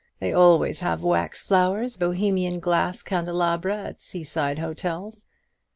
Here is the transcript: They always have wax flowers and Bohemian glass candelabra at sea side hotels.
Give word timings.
They 0.19 0.33
always 0.33 0.79
have 0.79 1.03
wax 1.03 1.43
flowers 1.43 1.93
and 1.93 1.99
Bohemian 1.99 2.59
glass 2.59 3.03
candelabra 3.03 3.77
at 3.83 4.01
sea 4.01 4.23
side 4.23 4.57
hotels. 4.57 5.27